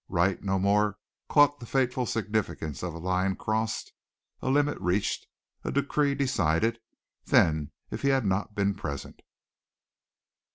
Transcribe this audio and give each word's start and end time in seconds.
Wright 0.09 0.41
no 0.41 0.57
more 0.57 0.97
caught 1.29 1.59
the 1.59 1.67
fateful 1.67 2.07
significance 2.07 2.81
of 2.81 2.95
a 2.95 2.97
line 2.97 3.35
crossed, 3.35 3.93
a 4.41 4.49
limit 4.49 4.79
reached, 4.81 5.27
a 5.63 5.71
decree 5.71 6.15
decided, 6.15 6.79
than 7.25 7.71
if 7.91 8.01
he 8.01 8.07
had 8.09 8.25
not 8.25 8.55
been 8.55 8.73
present. 8.73 9.21